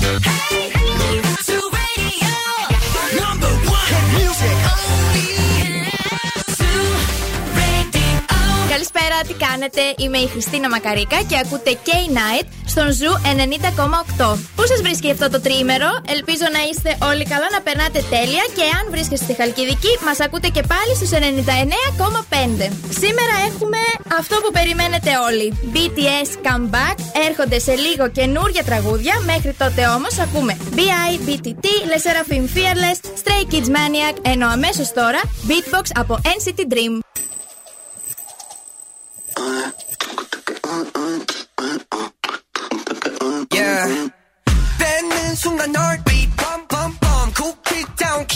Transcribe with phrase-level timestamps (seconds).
[0.00, 1.47] Hey, hey.
[9.08, 13.12] Καλησπέρα, τι κάνετε; Είμαι η Χριστίνα Μακαρίκα και ακούτε K-Night στον Ζου
[14.24, 14.38] 90,8.
[14.56, 18.64] Πού σας βρίσκει αυτό το τρίμερο, ελπίζω να είστε όλοι καλά, να περνάτε τέλεια και
[18.78, 22.70] αν βρίσκεστε στη Χαλκιδική, μας ακούτε και πάλι στους 99,5.
[23.02, 23.80] Σήμερα έχουμε
[24.20, 25.46] αυτό που περιμένετε όλοι.
[25.74, 26.96] BTS Comeback
[27.28, 29.14] έρχονται σε λίγο καινούργια τραγούδια.
[29.30, 35.20] Μέχρι τότε όμως ακούμε BI, BTT, Le Seraphim Fearless, Stray Kids Maniac, ενώ αμέσως τώρα
[35.48, 36.94] Beatbox από NCT Dream.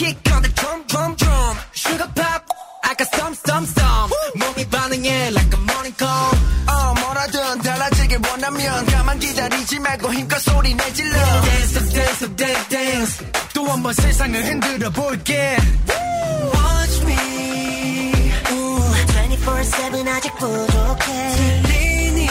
[0.01, 2.41] kick on the drum drum drum sugar pop
[2.83, 4.09] I got some some some
[4.39, 6.31] 몸이 반응해 like a morning call
[6.67, 12.69] 어 뭐라든 달라지길 원하면 가만 기다리지 말고 힘껏 소리 내질러 dance up dance up dance
[12.69, 15.57] dance 또 한 번 세상을 흔들어 볼게
[16.53, 17.17] watch me
[18.47, 22.27] 24-7 아직 부족해 들리니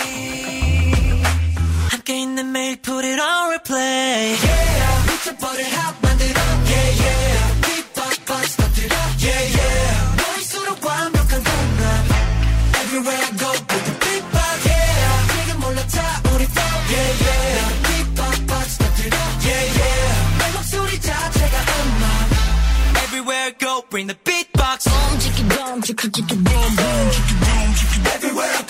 [1.91, 7.40] 함께 있는 매일 put it on replay yeah 미쳐버릴 핫 만들어 yeah yeah
[8.31, 11.83] 빅박박 터뜨려 yeah yeah 너일수록 완벽한 공간
[12.83, 18.51] everywhere I go with the big bang yeah 지금 몰라타 우리 flow yeah yeah 빅박박
[18.79, 22.05] 터뜨려 yeah yeah 내 목소리 자체가 음악
[23.05, 27.69] everywhere I go bring the beatbox boom chicky boom chicky chicky boom boom chicky boom
[27.75, 28.63] chicky everywhere I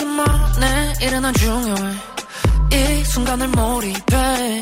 [0.00, 1.92] 10만에 중요해.
[2.72, 4.60] 이 순간을 몰입해.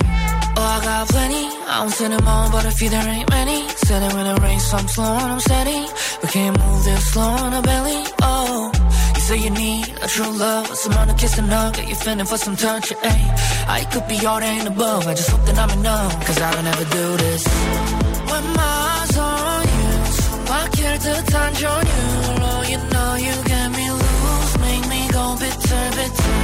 [0.56, 1.46] Oh, I got plenty.
[1.68, 3.68] I won't send no more But I feel there ain't many.
[3.86, 5.86] Said when it rains So I'm slow and I'm steady.
[6.22, 8.02] We can't move this slow on a belly.
[8.22, 8.72] Oh
[9.14, 10.66] You say you need a true love.
[10.74, 11.74] Someone to kiss and hug.
[11.74, 13.22] Get you feeling for some touch Hey,
[13.68, 15.06] I could be all that ain't above.
[15.06, 16.26] I just hope that I'm enough.
[16.26, 17.42] Cause I don't ever do this.
[18.30, 22.04] When my eyes on you So I care to time on you.
[22.48, 23.47] Oh, you know you
[25.47, 26.37] me go bitter, bitter.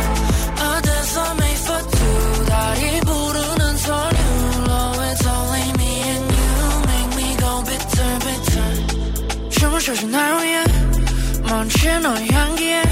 [0.62, 4.70] A dance I made for two, 다리 부르는 전율.
[4.70, 6.52] Oh, it's only me and you,
[6.88, 8.70] make me go bitter, bitter.
[9.50, 10.64] 춤을 춰준 날 위해,
[11.44, 12.84] 멈춘 너의 향기에.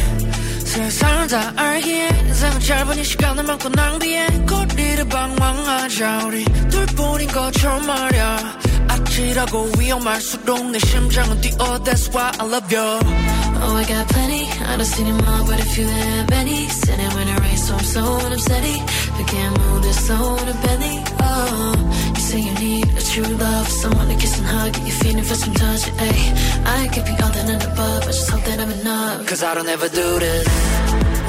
[0.66, 8.60] 세상을 다 알기에 인생은 짧은 이 시간을 많고 낭비해 거리를 방황하자 우리 둘뿐인 것처럼 말야
[8.90, 14.45] 아찔하고 위험할수록 내 심장은 뛰어 That's why I love you Oh, I got plenty.
[14.71, 17.75] I don't see them all, but if you have any, sitting when I race, so
[17.75, 18.77] I'm slow and I'm steady.
[19.17, 20.97] But can't move this slow in a belly.
[21.21, 21.75] Oh,
[22.17, 25.25] you say you need a true love, someone to kiss and hug, get you feeling
[25.31, 25.83] for some touch.
[26.07, 26.21] Ay,
[26.81, 29.27] I could be all that and above, but just hope that I'm enough.
[29.29, 30.47] Cause I don't ever do this.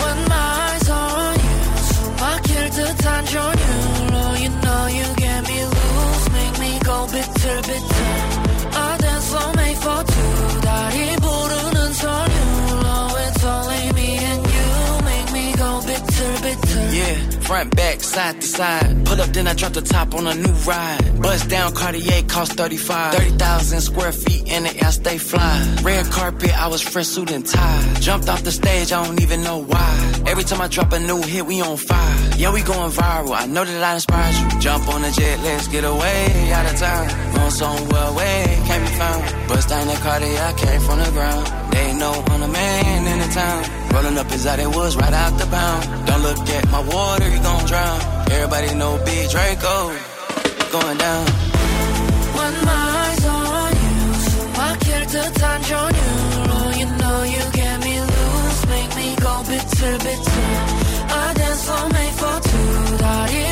[0.02, 1.58] When my eyes on you,
[1.94, 3.76] so I care to touch on you.
[4.22, 8.12] Oh, you know you get me loose, make me go bitter, bitter.
[8.86, 10.54] I dance for made for two.
[16.94, 19.06] Yeah, front, back, side to side.
[19.06, 21.22] Pull up, then I drop the top on a new ride.
[21.22, 23.14] Bust down, Cartier cost 35.
[23.14, 25.78] 30,000 square feet in the air, stay fly.
[25.84, 27.94] Red carpet, I was fresh suit and tie.
[28.00, 30.24] Jumped off the stage, I don't even know why.
[30.28, 32.16] Every time I drop a new hit, we on fire.
[32.38, 33.36] Yeah, we going viral.
[33.36, 34.60] I know that I inspired you.
[34.60, 37.10] Jump on the jet, let's get away out of town.
[37.40, 39.48] On somewhere away, can't be found.
[39.48, 41.63] Bust down that Cartier, I came from the ground.
[41.73, 43.61] They know I'm the man in the town.
[43.93, 46.07] Rolling up is out it was right out the pound.
[46.07, 48.01] Don't look at my water, you gon' drown.
[48.31, 49.77] Everybody know Big Draco
[50.73, 51.25] going down.
[52.39, 53.99] When my eyes on you
[54.29, 55.93] 숨막힐 듯한 전율
[56.51, 60.51] Oh, you know you get me loose Make me go bitter, bitter
[61.09, 63.52] A dance flow made for two 다리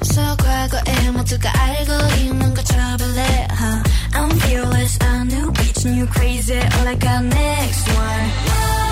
[0.10, 3.20] 어 과거에 모두가 알고 있는 거 trouble
[3.50, 3.82] huh?
[4.14, 8.89] I'm fearless a new bitch new crazy all I got next one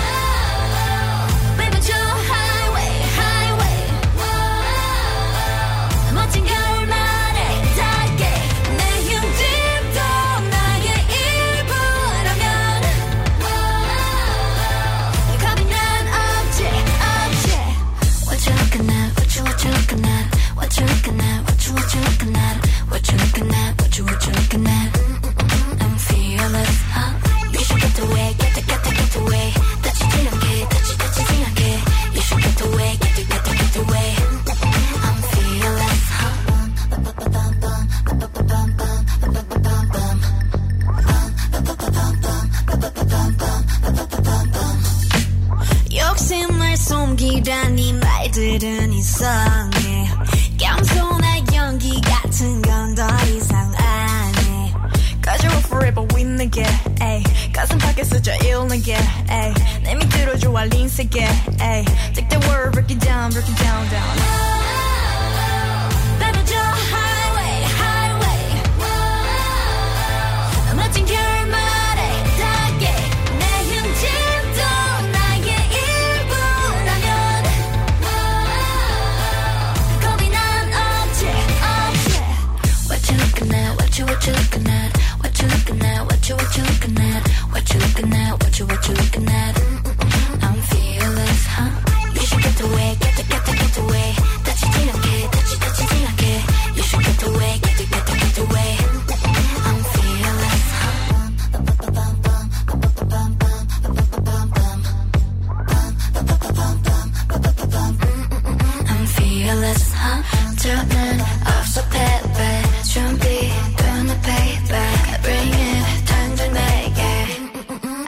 [115.22, 115.80] Bring it.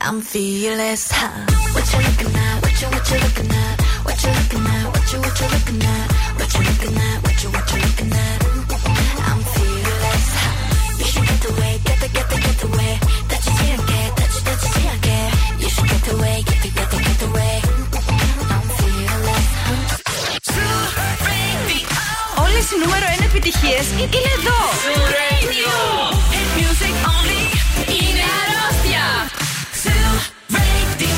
[0.04, 1.46] I'm fearless huh?
[1.74, 2.62] What you looking at?
[2.62, 3.80] What you what you looking at?
[4.04, 4.86] What you looking at?
[4.92, 6.06] What you what you looking at?
[6.38, 7.22] What you looking at?
[7.24, 8.41] What you what you looking at?
[23.41, 24.59] επιτυχίες είναι εδώ.
[26.31, 27.41] Hit music only.
[27.95, 29.05] Είναι αρρώστια.
[29.81, 30.11] Zoo
[30.55, 31.17] Radio.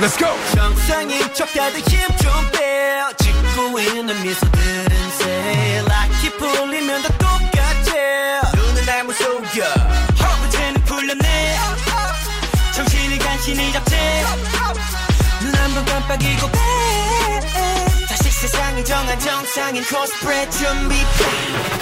[0.00, 0.30] Let's go.
[0.54, 2.13] 정상인 척 다들 힘
[18.85, 20.95] 세상이 정한 정상인 코스프레 준비.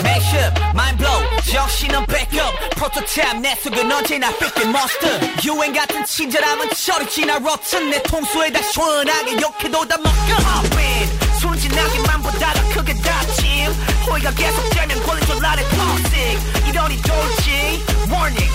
[0.03, 2.53] Mashup, mind blow, 정신은 backup.
[2.75, 5.19] 프로토타입 내 속은 언제나 뺏긴 monster.
[5.45, 7.89] 유행 같은 친절함은 저리 지나 rotten.
[7.91, 10.37] 내 통수에 다 시원하게 욕해도 다 먹여.
[10.37, 13.71] Hop in, 순진하게만 보다 더 크게 다짐.
[14.07, 16.69] 호의가 계속되면 권리 줄 아래 toxic.
[16.69, 18.53] 이러니 돌지, warning.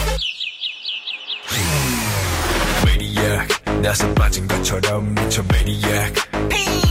[2.83, 3.83] Maniac.
[3.83, 6.88] 나서 빠진 것처럼 미쳐 maniac.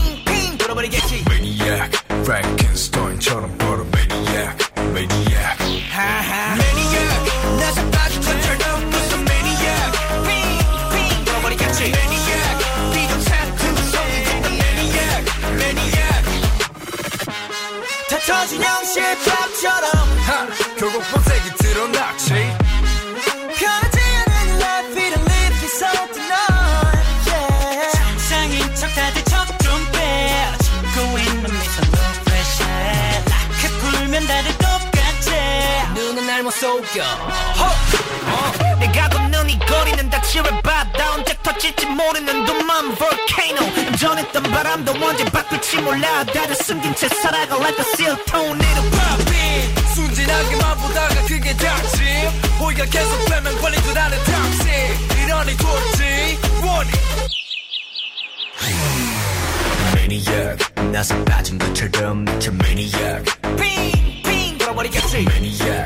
[45.87, 52.05] 몰라 다들 숨긴 채 살아가 like a seal tornado pop in 순진하게만 보다가 그게 닥침.
[52.59, 55.23] 호의가 계속되면 권리줄 아래 toxic.
[55.23, 56.03] 이러니 돌지.
[56.63, 57.03] warning.
[59.95, 60.91] Maniac.
[60.91, 63.23] 나서 빠진 것처럼 미쳐 maniac.
[63.57, 65.76] 핑핑 돌아버리겠지 Maniac.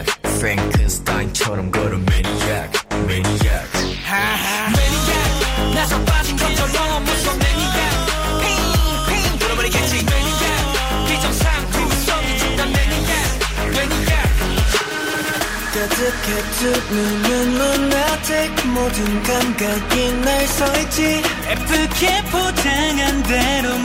[16.62, 21.23] 눈은 lunatic 모든 감각이 날 서있지.
[21.50, 23.78] 예쁘게 포장한 대로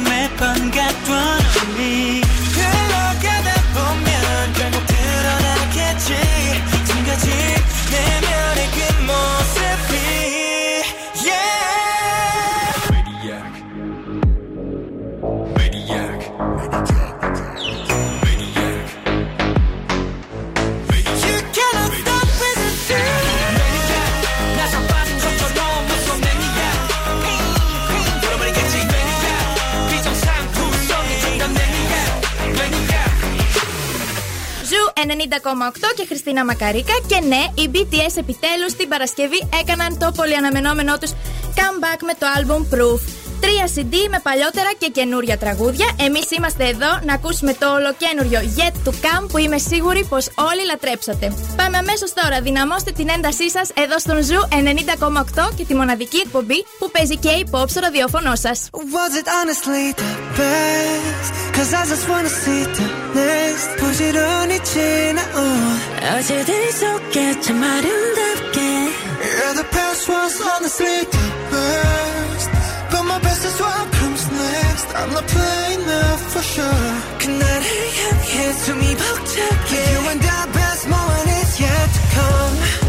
[35.96, 36.94] και Χριστίνα Μακαρίκα.
[37.08, 41.12] Και ναι, οι BTS επιτέλους την Παρασκευή έκαναν το πολύ αναμενόμενό τους
[41.56, 43.17] comeback με το album Proof.
[43.45, 45.89] Τρία CD με παλιότερα και καινούρια τραγούδια.
[46.07, 50.17] Εμεί είμαστε εδώ να ακούσουμε το ολοκένουριο Yet to Come που είμαι σίγουρη πω
[50.51, 51.33] όλοι λατρέψατε.
[51.57, 52.41] Πάμε αμέσω τώρα.
[52.41, 54.41] Δυναμώστε την έντασή σα εδώ στον Ζου
[55.45, 58.51] 90,8 και τη μοναδική εκπομπή που παίζει και υπόψη στο ραδιόφωνο σα.
[58.99, 61.33] Was it honestly the best?
[61.57, 62.87] Cause I just wanna see the
[63.19, 65.47] next 부지런히 지나온
[66.17, 68.59] 어제들 속에 참 아름답게
[69.23, 72.16] Yeah, the past was honestly the best
[72.91, 77.67] But my best is what comes next I'm not playing now for sure 그날을
[77.99, 82.86] 향해 숨이 벅차게 You and the best moment is yet to come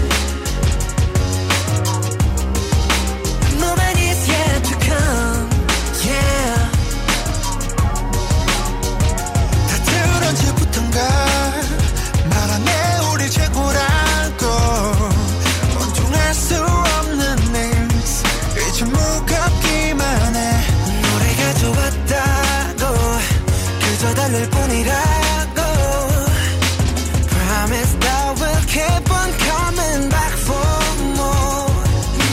[28.69, 30.71] kept on coming back for
[31.17, 31.73] more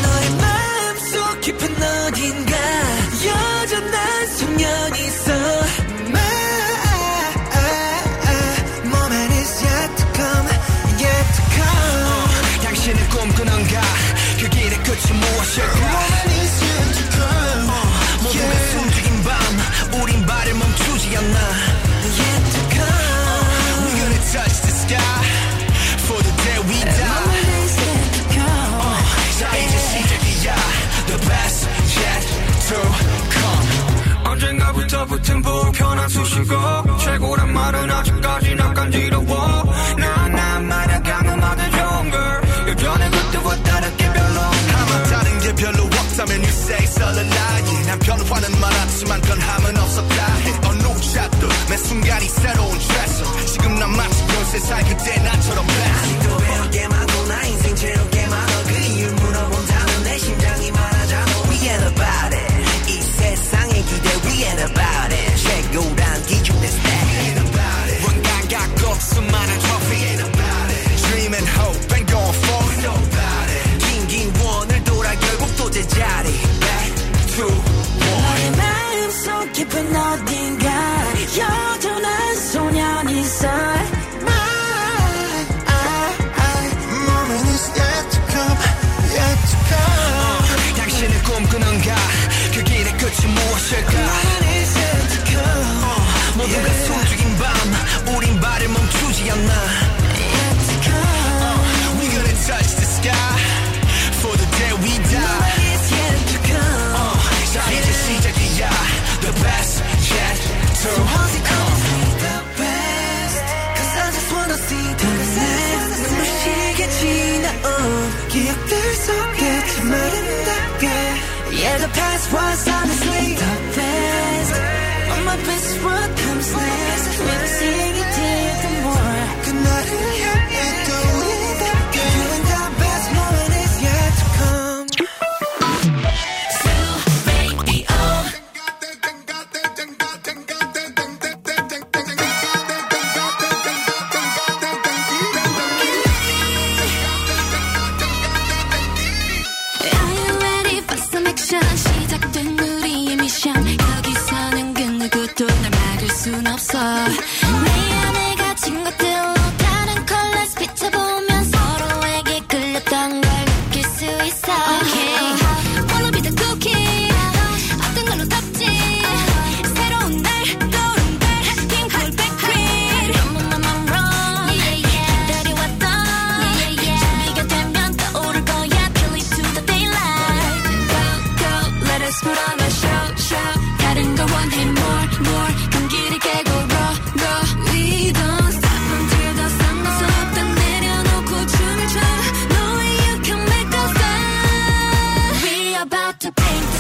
[0.04, 2.54] 너의 마음속 깊은 어딘가
[3.26, 5.32] 여전한 소년이 있어
[6.12, 6.36] My
[8.84, 10.48] moment is yet to come
[11.00, 13.82] yet to come 당신은 꿈꾸는가
[14.40, 16.05] 그 길의 끝이 무엇일까
[36.06, 44.14] 난 수식어 최고란 말은 아직까지 난 간지러워 나나 말야 강음하던 좋은 걸 여전히 그때와 다르게
[44.14, 47.02] 별로 아마 다른 게 별로 없다면 you say it's
[93.68, 94.05] check out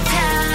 [0.06, 0.55] time.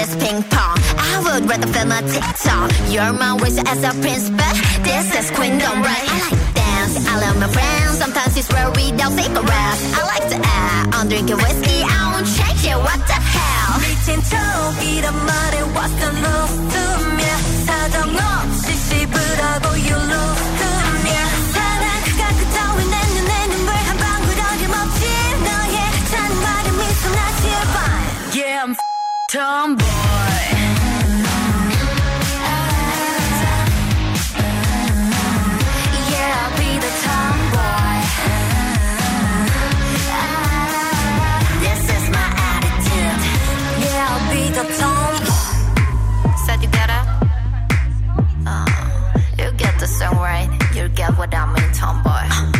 [0.00, 0.78] just ping pong.
[0.98, 2.70] I would rather film a TikTok.
[2.88, 6.08] You're my wish as a prince, but this is queendom, right?
[6.08, 7.98] I like dance, I love my friends.
[7.98, 9.80] Sometimes it's rare without cigarettes.
[9.94, 11.82] I like to act, I'm drinking whiskey.
[11.84, 13.80] I won't change it, what the hell?
[13.80, 16.84] 미친 척이란 말에 what's the love to
[17.16, 17.26] me
[17.66, 20.49] 사정없이 씹으라고 you lose
[29.31, 29.85] Tomboy
[36.11, 38.01] Yeah, I'll be the tomboy.
[41.63, 43.21] This is my attitude.
[43.85, 46.35] Yeah, I'll be the tomboy.
[46.45, 47.05] Said you get it?
[48.45, 48.67] Uh,
[49.37, 50.49] you get the song right.
[50.75, 52.50] You get what I mean, tomboy.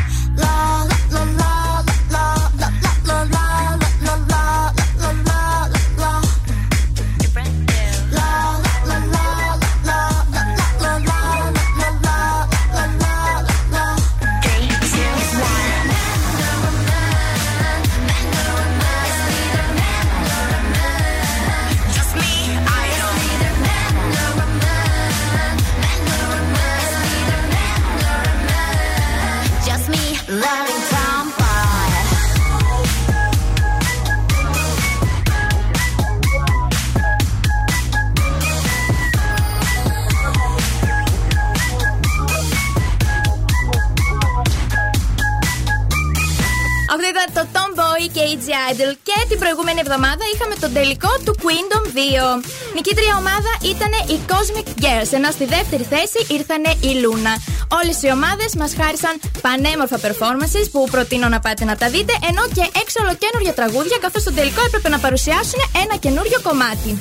[48.81, 48.93] Idol.
[49.03, 52.43] Και την προηγούμενη εβδομάδα είχαμε τον τελικό του Queendom 2.
[52.75, 57.33] Νικήτρια ομάδα ήταν οι Cosmic Girls, ενώ στη δεύτερη θέση ήρθανε η Luna.
[57.79, 59.15] Όλες οι ομάδες μας χάρισαν
[59.45, 64.21] πανέμορφα performances που προτείνω να πάτε να τα δείτε, ενώ και έξω ολοκένουργια τραγούδια, καθώς
[64.21, 66.91] στο τελικό έπρεπε να παρουσιάσουν ένα καινούριο κομμάτι.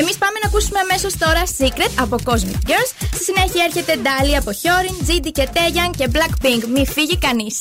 [0.00, 2.90] Εμείς πάμε να ακούσουμε αμέσως τώρα Secret από Cosmic Girls.
[3.16, 6.62] Στη συνέχεια έρχεται Dali από Hyorin, Jindy και Taeyan και Blackpink.
[6.74, 7.56] Μη φύγει κανείς.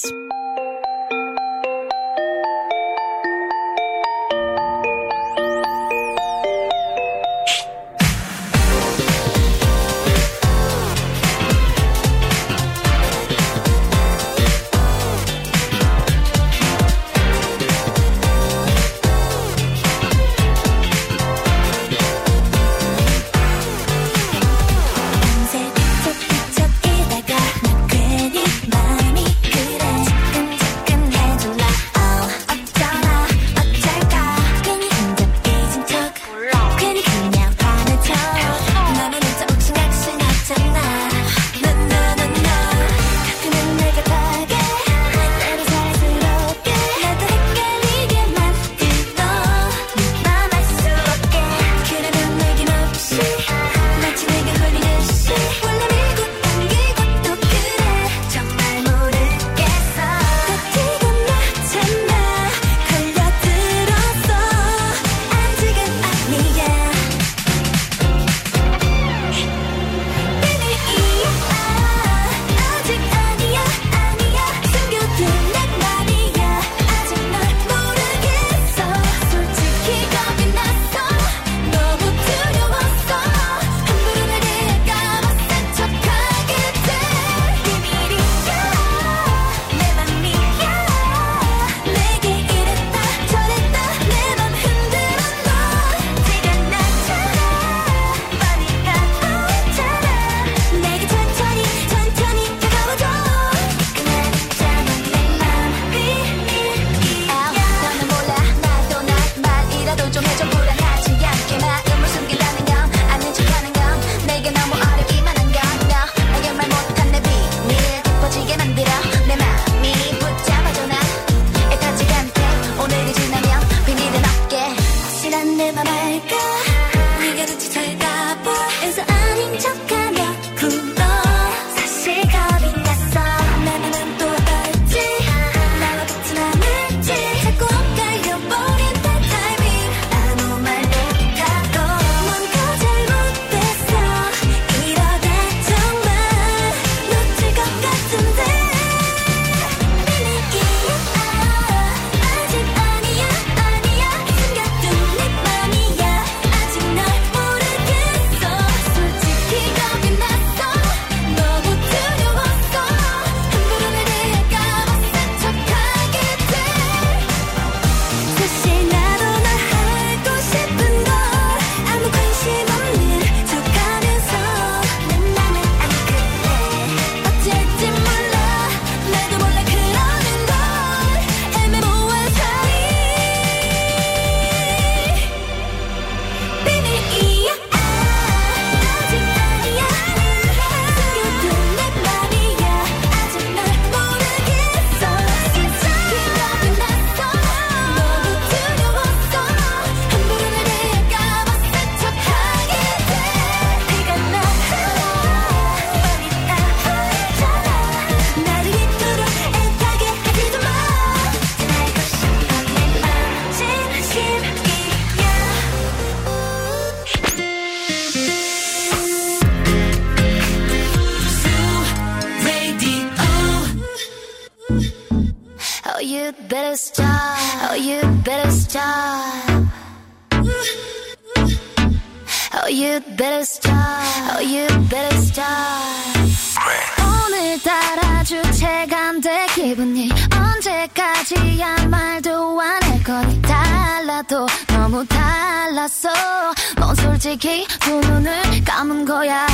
[247.33, 248.31] 솔직히 두 눈을
[248.63, 249.47] 감은 거야.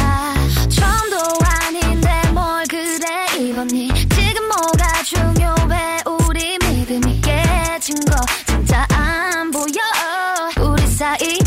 [0.69, 3.87] 처음도 아닌데 뭘 그래 입었니.
[4.09, 7.41] 지금 뭐가 중요해 우리 믿음 있게
[7.79, 8.17] 친거.
[8.45, 10.67] 진짜 안 보여.
[10.67, 11.38] 우리 사이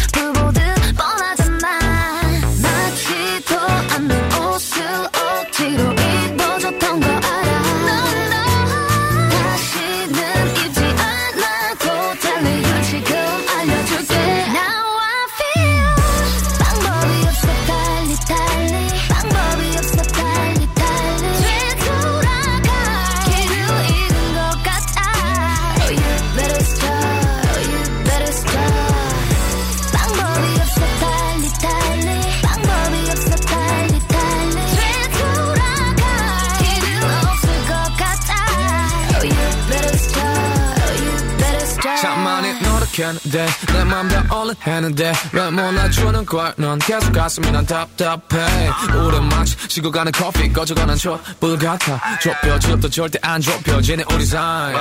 [43.03, 48.71] 캔데 내 맘대 얼른 했는데 왜 몰라주는 거야 넌 계속 가슴이 난 답답해.
[48.95, 52.01] 우린 마치 지고 가는 커피 꺼져가는 촛불 같아.
[52.21, 54.73] 좁혀져도 절대 안 좁혀지는 우리 사이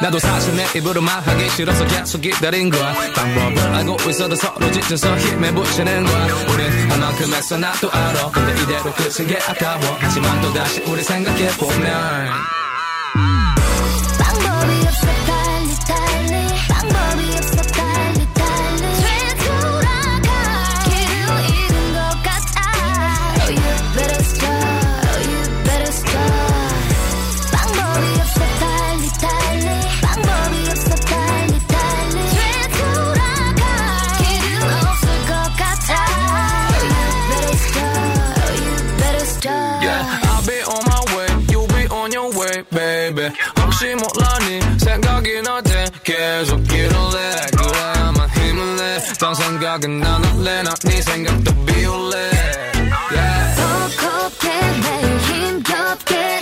[0.00, 2.94] 나도 사실 내 입으로 말하기 싫어서 계속 기다린 거야.
[3.14, 6.24] 방법을 알고 있어도 서로 지쳐서 힘에 붙이는 거야.
[6.50, 8.30] 우린 한 만큼 했어 나도 알아.
[8.30, 9.98] 근데 이대로 끝인 게 아까워.
[10.00, 12.67] 하지만 또다시 우리 생각해보면.
[44.18, 52.30] 뻔히 생각이 날땐 계속 이럴래 그래야만 힘을 내딴 생각은 안 할래 난네 생각도 비울래
[53.12, 53.56] yeah.
[53.56, 56.40] 더 곱게 내 힘겹게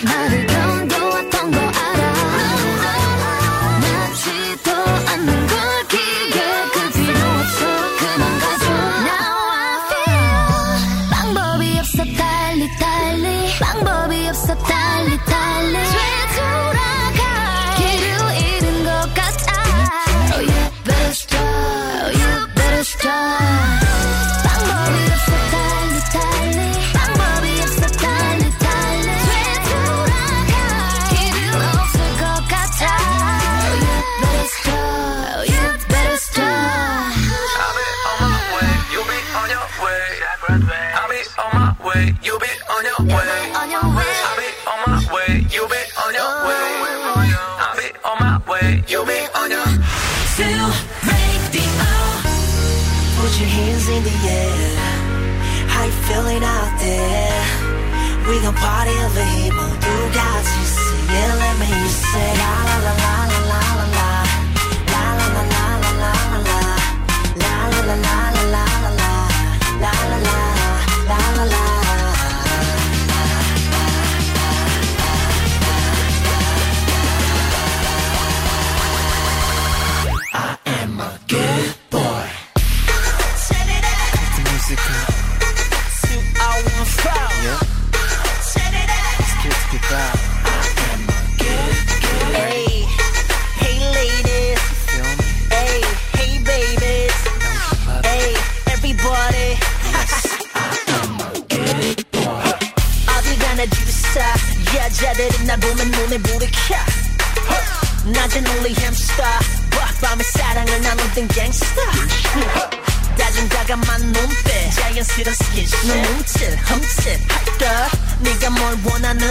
[58.37, 61.35] We gon' party over here, but you got to see it.
[61.40, 63.26] Let me say la la la la.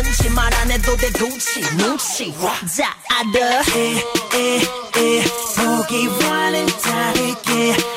[0.04, 2.34] 하지만 안 해도 돼 눈치 눈치
[2.76, 3.42] 자 아들
[3.74, 5.24] 에에에
[5.56, 7.95] 보기와는 다르게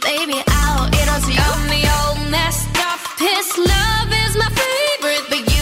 [0.00, 0.88] baby out.
[0.92, 3.00] It doesn't own me old, messed up.
[3.18, 5.55] His love is my favorite, but you.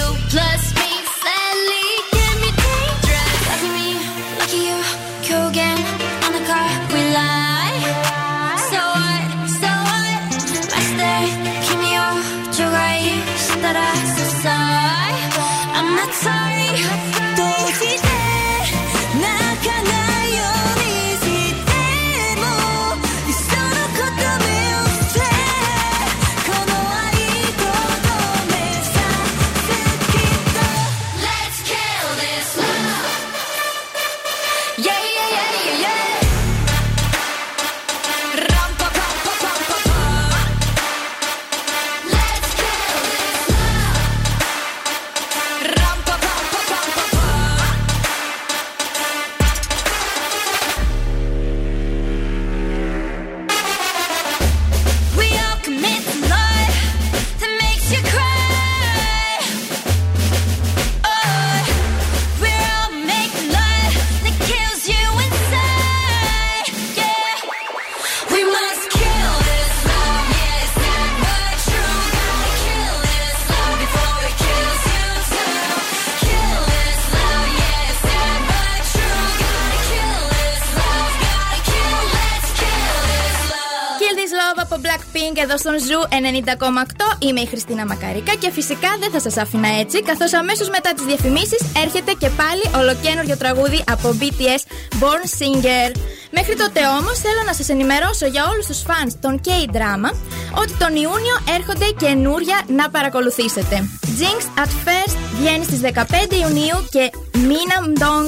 [85.54, 86.00] Εδώ στον Ζου
[87.18, 87.26] 90,8.
[87.26, 91.04] Είμαι η Χριστίνα Μακαρίκα και φυσικά δεν θα σας άφηνα έτσι, καθώς αμέσως μετά τις
[91.04, 94.62] διαφημίσεις έρχεται και πάλι ολοκένουργιο τραγούδι από BTS
[95.00, 95.88] Born Singer.
[96.30, 100.10] Μέχρι τότε όμως θέλω να σας ενημερώσω για όλους τους fans των K-drama
[100.62, 103.76] ότι τον Ιούνιο έρχονται καινούρια να παρακολουθήσετε.
[104.18, 105.90] Jinx at First βγαίνει στις 15
[106.42, 107.10] Ιουνίου και
[107.48, 108.26] Minam Dong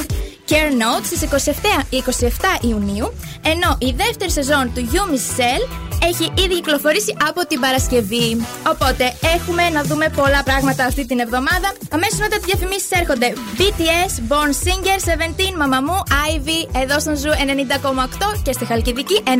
[0.51, 1.51] Care Note στις 27,
[1.91, 3.13] 27 Ιουνίου,
[3.43, 8.47] ενώ η δεύτερη σεζόν του Yumi Cell έχει ήδη κυκλοφορήσει από την Παρασκευή.
[8.73, 9.05] Οπότε
[9.35, 11.69] έχουμε να δούμε πολλά πράγματα αυτή την εβδομάδα.
[11.91, 13.29] Αμέσως μετά τις διαφημίσεις έρχονται
[13.59, 19.31] BTS, Born Singer, 17, Mamamoo, Ivy, εδώ στον Ζου 90,8 και στη Χαλκιδική 99,5.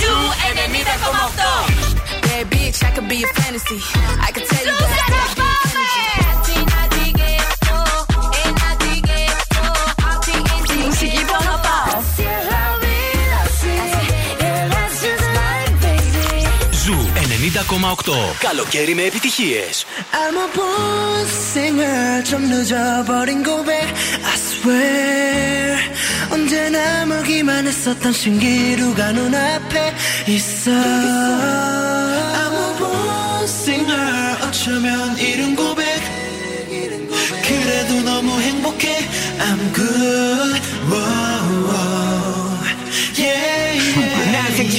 [0.00, 0.14] Ζου
[1.82, 1.98] 90,8
[2.38, 3.80] Bad bitch, I could be a fantasy.
[4.26, 5.57] I could tell you that.
[18.39, 19.85] Καλοκαίρι με επιτυχίες.
[20.11, 23.83] I'm a born singer 좀 늦어버린 고백
[24.33, 25.77] I swear
[26.33, 29.93] 언제나 멀기만 했었던 신기루가 눈앞에
[30.27, 30.71] 있어
[32.41, 36.01] I'm a born singer 어쩌면 이른 고백
[37.47, 38.87] 그래도 너무 행복해
[39.47, 40.36] I'm good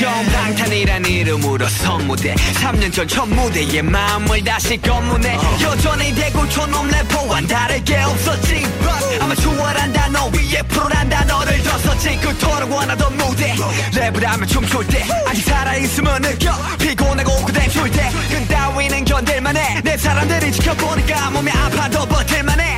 [0.07, 5.37] 방탄이란 이름으로 선무대 3년 전 첫 무대에 마음을 다시 검문해.
[5.61, 8.61] 여전히 대구 촌놈 래퍼와는 다르게 없었지.
[8.79, 12.17] But 아마 추월한 단어 위에 프로란 단어를 뒀었지.
[12.21, 13.55] 그토록 원하던 무대
[13.91, 16.53] 랩을 하며 춤출 때 아직 살아있음을 느껴.
[16.77, 19.81] 피곤하고 그대출 때그 따위는 견딜만해.
[19.83, 22.68] 내 사람들이 지켜보니까 몸이 아파도 버틸만해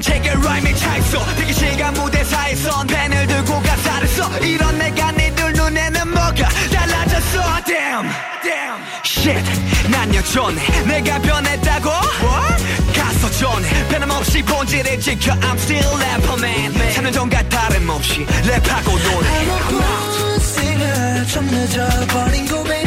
[0.00, 1.18] 공책에 라임이 차있어
[1.52, 7.62] 시간 무대사에선 펜을 들고 가사를 써 이런 내가 니들 눈에는 뭐가 달라졌어.
[7.66, 8.08] Damn
[8.42, 8.82] Damn.
[9.04, 10.84] Shit 난 여전해.
[10.86, 11.90] 내가 변했다고?
[11.90, 12.64] What?
[12.98, 13.88] 가서 전해.
[13.88, 15.32] 변함없이 본질을 지켜.
[15.34, 19.28] I'm still rapper man 3년 전과 다름없이 랩하고 노래.
[19.28, 22.86] I'm a born singer 좀 늦어버린 고백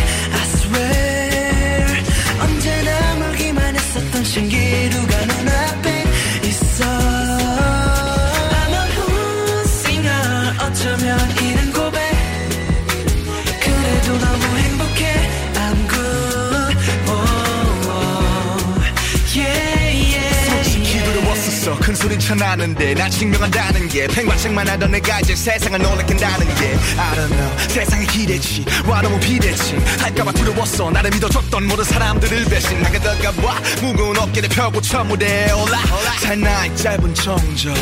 [22.28, 26.78] 쳐나는데 날 증명한다는 게 팽과책만 하던 내가 이제 세상을 놀래킨다는 게.
[26.98, 27.68] I don't know.
[27.68, 28.66] 세상에 기대치.
[28.88, 29.76] 와 너무 비대치.
[30.00, 30.90] 할까봐 두려웠어.
[30.92, 35.80] 나를 믿어줬던 모든 사람들을 배신하게 될까봐 무거운 어깨를 펴고 첫 무대에 올라.
[36.22, 37.76] 잘나이 짧은 정적.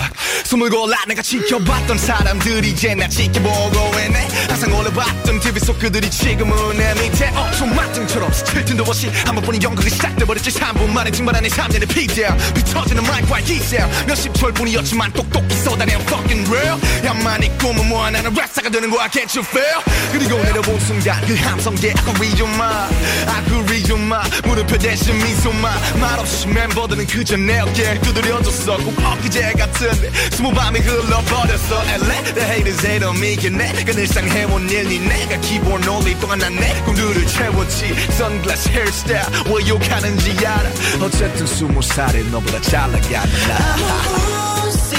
[0.45, 0.97] 숨을 골라.
[1.07, 4.27] 내가 지켜봤던 사람들이 이제 나 지켜보고 있네.
[4.49, 9.61] 항상 올려봤던 TV 속 그들이 지금은 내 밑에 엄청 막등처럼 스칠 틈도 없이 한 번뿐인
[9.61, 10.49] 연극이 시작돼버렸지.
[10.49, 16.79] 3분 만에 증발한 내 3년의 피자 비터지는 마이크와 기세 몇십 철뿐이었지만 똑똑히 쏟아낸 fucking real.
[17.05, 19.81] 야만 이 꿈은 뭐 하나는 랩사가 되는 거야 can't you feel?
[20.11, 22.89] 그리고 내려본 순간 그 함성계 아구리 좀마
[23.27, 24.23] 아구리 좀마.
[24.43, 25.71] 무릎표 대신 미소마.
[25.99, 28.77] 말없이 멤버들은 그저 내 어깨 두드려줬어.
[28.77, 31.83] 꼭 엊그제 같은데 스무 밤이 흘러버렸어.
[31.95, 36.81] LA The haters hate on me 그 늘상 해온 일니 내가 기본 올리 동안 난내
[36.83, 37.95] 꿈들을 채웠지.
[38.17, 40.69] 선글라스 헤어스타일 왜 욕하는지 알아.
[41.01, 44.20] 어쨌든 스무 살에 너보다 잘 나가는 나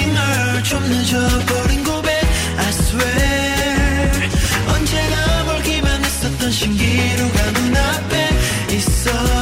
[0.03, 2.11] born singer 좀 늦어버린 고백
[2.59, 4.11] I swear.
[4.69, 8.29] 언제나 멀기만 했었던 신기루가 눈앞에
[8.75, 9.42] 있어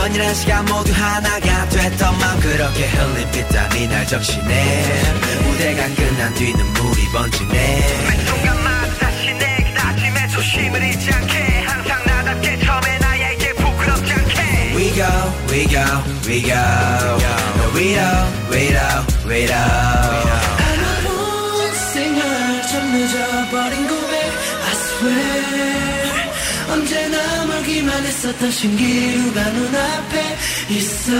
[0.00, 5.02] 년이란 시간 모두 하나가 됐던 맘 그렇게 흘린 빗땀이 날 적시네
[5.42, 7.52] 무대가 끝난 뒤 눈물이 번지네.
[7.52, 14.74] 매 순간마다 다시 내 다짐에 조심을 잊지 않게 항상 나답게 처음에 나에게 부끄럽지 않게.
[14.74, 15.04] We go,
[15.50, 15.84] we go,
[16.26, 16.54] we go.
[16.56, 20.40] No, we don't, we don't, we don't
[21.04, 24.14] born singer 좀 늦어버린 고백
[24.64, 26.30] I swear.
[26.70, 27.29] 언제나
[28.00, 30.36] 멀기만 했었던 신기루가 눈앞에
[30.70, 31.18] 있어 I'm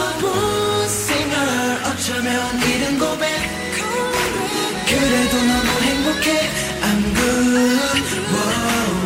[0.00, 3.26] a born singer 어쩌면 이른 고백
[4.86, 6.50] 그래도 너무 행복해
[6.82, 7.80] I'm good
[8.30, 8.40] Whoa,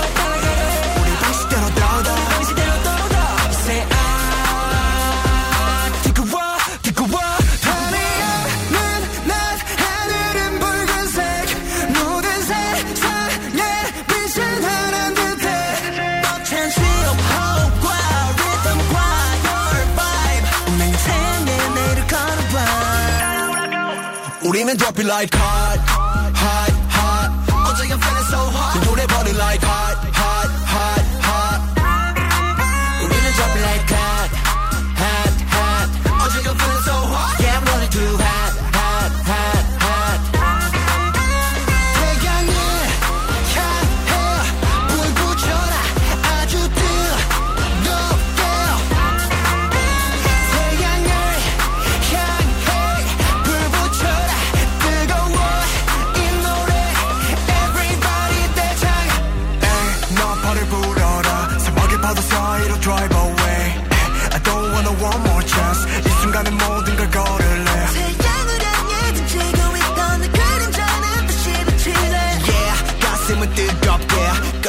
[24.61, 25.70] scream and drop it like car.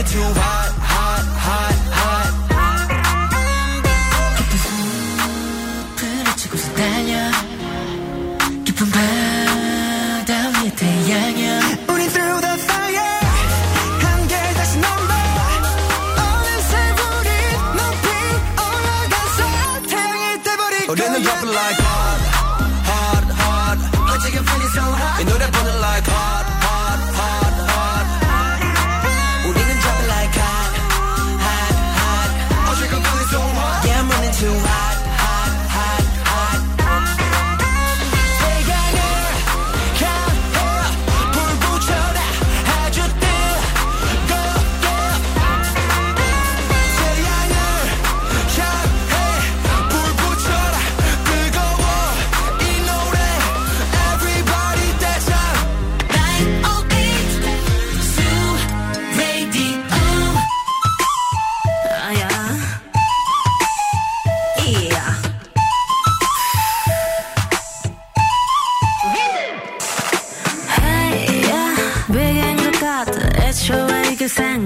[0.00, 0.59] wanted to.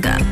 [0.01, 0.24] Tanga.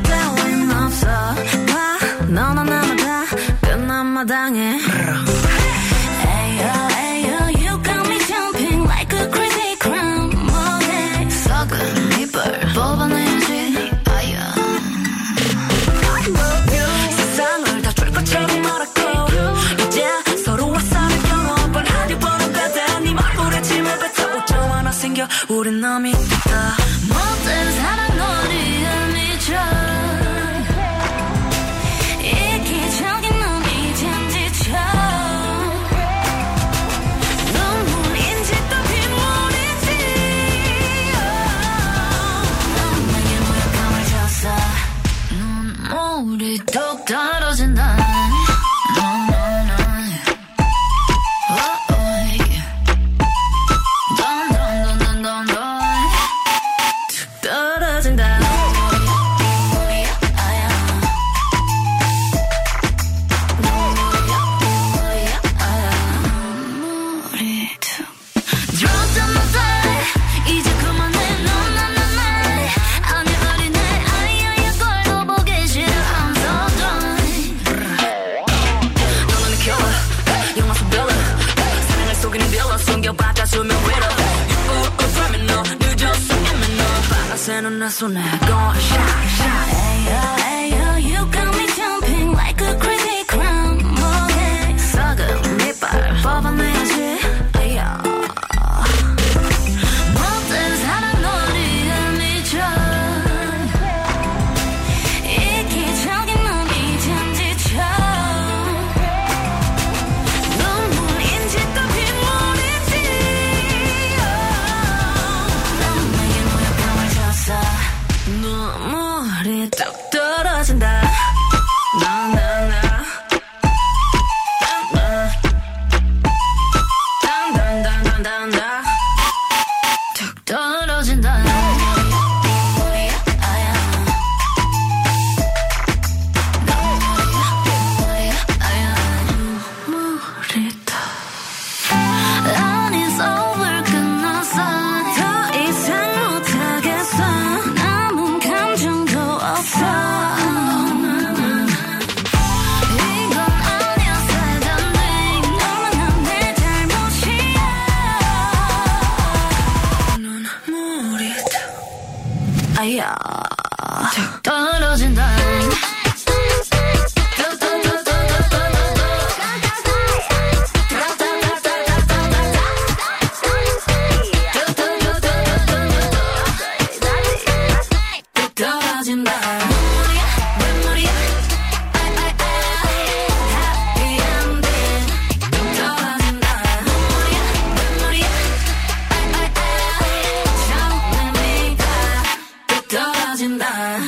[193.33, 193.59] 小清。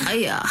[0.06, 0.46] 哎呀。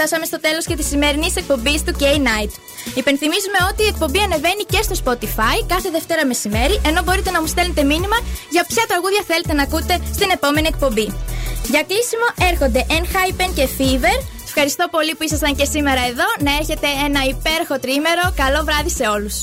[0.00, 2.52] Φτάσαμε στο τέλος και της σημερινής εκπομπής του K-Night.
[2.94, 7.46] Υπενθυμίζουμε ότι η εκπομπή ανεβαίνει και στο Spotify κάθε Δευτέρα μεσημέρι, ενώ μπορείτε να μου
[7.46, 8.18] στέλνετε μήνυμα
[8.50, 11.06] για ποια τραγούδια θέλετε να ακούτε στην επόμενη εκπομπή.
[11.72, 14.16] Για κλείσιμο έρχονται Enhypen και Fever.
[14.44, 16.28] Ευχαριστώ πολύ που ήσασταν και σήμερα εδώ.
[16.38, 18.24] Να έχετε ένα υπέροχο τρίμερο.
[18.36, 19.42] Καλό βράδυ σε όλους.